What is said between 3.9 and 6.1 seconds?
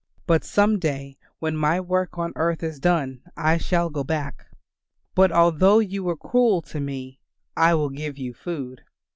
go back. But although you